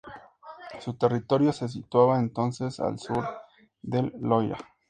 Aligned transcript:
Su 0.79 0.95
territorio 0.95 1.53
se 1.53 1.69
situaba 1.69 2.17
entonces 2.17 2.79
al 2.79 2.97
sur 2.97 3.23
del 3.83 4.11
Loira. 4.19 4.57